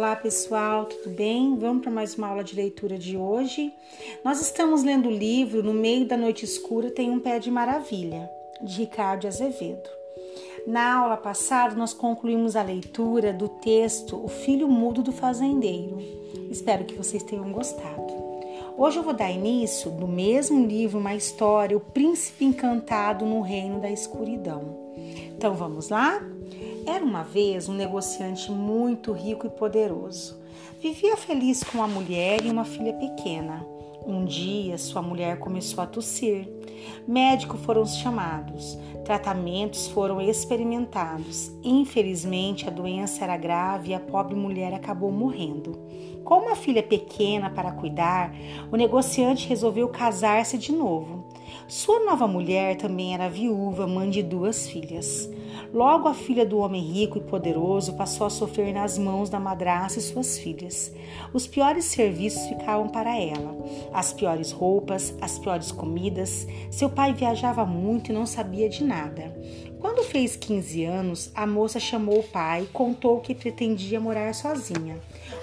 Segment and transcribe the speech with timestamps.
[0.00, 1.54] Olá pessoal, tudo bem?
[1.56, 3.70] Vamos para mais uma aula de leitura de hoje.
[4.24, 8.26] Nós estamos lendo o livro No Meio da Noite Escura Tem um Pé de Maravilha,
[8.62, 9.90] de Ricardo Azevedo.
[10.66, 15.98] Na aula passada, nós concluímos a leitura do texto O Filho Mudo do Fazendeiro.
[16.50, 18.10] Espero que vocês tenham gostado.
[18.78, 23.78] Hoje eu vou dar início, no mesmo livro, uma história, O Príncipe Encantado no Reino
[23.78, 24.78] da Escuridão.
[25.36, 26.22] Então vamos lá?
[26.86, 30.40] Era uma vez um negociante muito rico e poderoso.
[30.80, 33.64] Vivia feliz com uma mulher e uma filha pequena.
[34.06, 36.48] Um dia, sua mulher começou a tossir.
[37.06, 41.52] Médicos foram chamados, tratamentos foram experimentados.
[41.62, 45.78] Infelizmente, a doença era grave e a pobre mulher acabou morrendo.
[46.24, 48.34] Com uma filha pequena para cuidar,
[48.72, 51.24] o negociante resolveu casar-se de novo.
[51.68, 55.28] Sua nova mulher também era viúva, mãe de duas filhas.
[55.72, 60.00] Logo, a filha do homem rico e poderoso passou a sofrer nas mãos da madraça
[60.00, 60.92] e suas filhas.
[61.32, 63.56] Os piores serviços ficavam para ela,
[63.92, 66.44] as piores roupas, as piores comidas.
[66.72, 69.32] Seu pai viajava muito e não sabia de nada.
[69.78, 74.98] Quando fez 15 anos, a moça chamou o pai e contou que pretendia morar sozinha.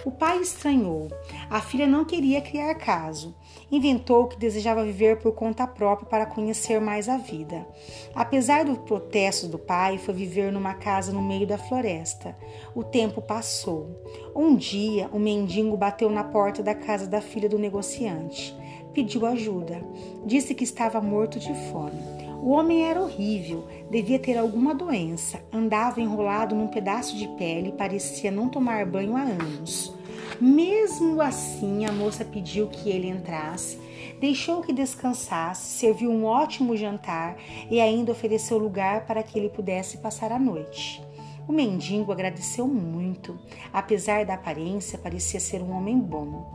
[0.08, 1.10] O pai estranhou.
[1.50, 3.36] A filha não queria criar caso.
[3.70, 7.68] Inventou que desejava viver por conta própria para conhecer mais a vida.
[8.16, 12.38] Apesar do protesto do pai, foi viver numa casa no meio da floresta.
[12.74, 14.02] O tempo passou.
[14.34, 18.56] Um dia, um mendigo bateu na porta da casa da filha do negociante.
[18.94, 19.82] Pediu ajuda.
[20.26, 22.00] Disse que estava morto de fome.
[22.42, 27.74] O homem era horrível, devia ter alguma doença, andava enrolado num pedaço de pele e
[27.74, 29.97] parecia não tomar banho há anos.
[30.40, 33.80] Mesmo assim, a moça pediu que ele entrasse,
[34.20, 37.36] deixou que descansasse, serviu um ótimo jantar
[37.72, 41.02] e ainda ofereceu lugar para que ele pudesse passar a noite.
[41.48, 43.40] O mendigo agradeceu muito.
[43.74, 46.46] Apesar da aparência, parecia ser um homem bom.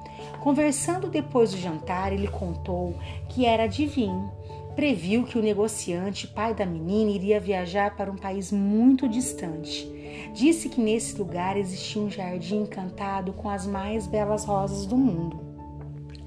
[0.40, 2.94] Conversando depois do jantar, ele contou
[3.30, 4.30] que era adivinho
[4.74, 9.90] previu que o negociante, pai da menina, iria viajar para um país muito distante.
[10.34, 15.40] Disse que nesse lugar existia um jardim encantado com as mais belas rosas do mundo.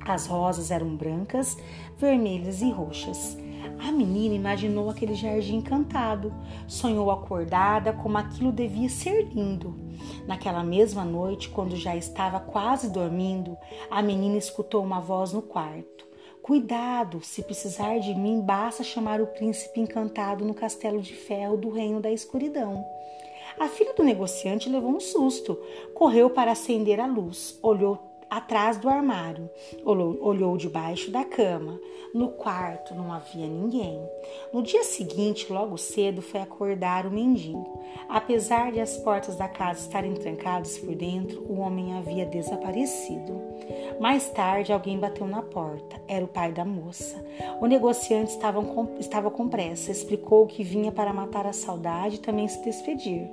[0.07, 1.57] As rosas eram brancas,
[1.97, 3.37] vermelhas e roxas.
[3.79, 6.33] A menina imaginou aquele jardim encantado,
[6.67, 9.75] sonhou acordada como aquilo devia ser lindo.
[10.27, 13.57] Naquela mesma noite, quando já estava quase dormindo,
[13.89, 16.05] a menina escutou uma voz no quarto.
[16.45, 21.71] Cuidado, se precisar de mim, basta chamar o príncipe encantado no castelo de ferro do
[21.71, 22.85] reino da escuridão.
[23.59, 25.59] A filha do negociante levou um susto,
[25.95, 27.97] correu para acender a luz, olhou
[28.29, 29.49] atrás do armário,
[29.83, 31.79] olhou, debaixo da cama.
[32.13, 34.01] No quarto não havia ninguém.
[34.53, 37.79] No dia seguinte, logo cedo, foi acordar o mendigo.
[38.07, 43.41] Apesar de as portas da casa estarem trancadas por dentro, o homem havia desaparecido.
[43.99, 46.01] Mais tarde, alguém bateu na porta.
[46.07, 47.23] Era o pai da moça.
[47.59, 49.91] O negociante estava com, estava com pressa.
[49.91, 53.29] Explicou que vinha para matar a saudade e também se despedir.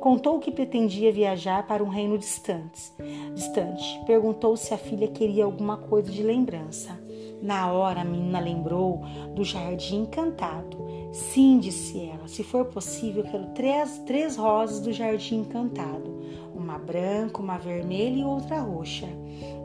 [0.00, 2.92] Contou que pretendia viajar para um reino distante.
[3.34, 4.00] distante.
[4.06, 6.98] Perguntou se a filha queria alguma coisa de lembrança.
[7.42, 9.00] Na hora, a menina lembrou
[9.34, 10.76] do jardim encantado.
[11.12, 16.20] Sim, disse ela, se for possível, quero três, três rosas do jardim encantado:
[16.54, 19.06] uma branca, uma vermelha e outra roxa.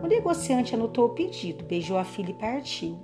[0.02, 2.98] O negociante anotou o pedido, beijou a filha e partiu.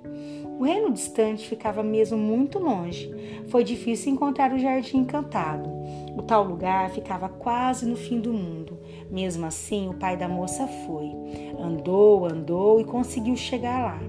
[0.58, 3.10] O reino distante ficava mesmo muito longe.
[3.48, 5.68] Foi difícil encontrar o jardim encantado.
[6.16, 8.78] O tal lugar ficava quase no fim do mundo.
[9.10, 11.12] Mesmo assim, o pai da moça foi.
[11.58, 14.00] Andou, andou e conseguiu chegar lá.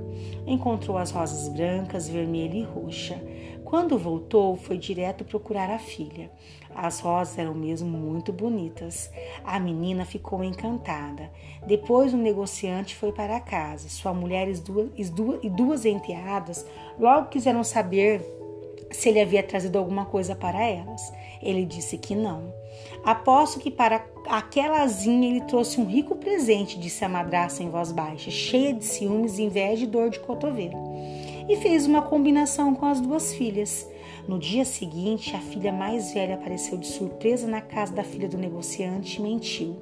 [0.46, 3.22] Encontrou as rosas brancas, vermelha e roxa.
[3.64, 6.30] Quando voltou, foi direto procurar a filha.
[6.76, 9.10] As rosas eram mesmo muito bonitas.
[9.44, 11.32] A menina ficou encantada.
[11.66, 13.88] Depois, o negociante foi para casa.
[13.88, 14.90] Sua mulher e duas,
[15.42, 16.66] e duas enteadas
[17.00, 18.22] logo quiseram saber
[18.92, 21.14] se ele havia trazido alguma coisa para elas.
[21.42, 22.54] Ele disse que não.
[23.04, 24.00] Aposto que para
[24.32, 28.86] aquela asinha ele trouxe um rico presente, disse a madraça em voz baixa, cheia de
[28.86, 30.78] ciúmes, inveja e dor de cotovelo.
[31.50, 33.86] E fez uma combinação com as duas filhas.
[34.28, 38.38] No dia seguinte, a filha mais velha apareceu de surpresa na casa da filha do
[38.38, 39.76] negociante e mentiu.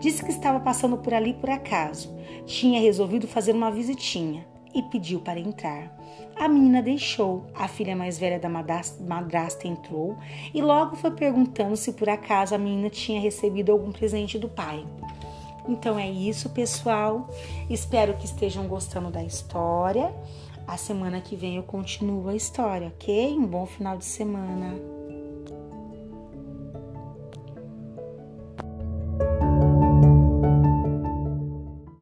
[0.00, 2.12] Disse que estava passando por ali por acaso.
[2.46, 4.44] Tinha resolvido fazer uma visitinha
[4.74, 5.94] e pediu para entrar.
[6.36, 10.18] A menina deixou, a filha mais velha da madrasta entrou
[10.52, 14.84] e logo foi perguntando se por acaso a menina tinha recebido algum presente do pai.
[15.68, 17.28] Então é isso, pessoal.
[17.70, 20.14] Espero que estejam gostando da história.
[20.66, 23.36] A semana que vem eu continuo a história, ok?
[23.38, 24.93] Um bom final de semana.